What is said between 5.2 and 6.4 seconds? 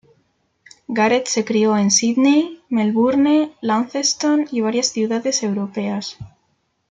europeas.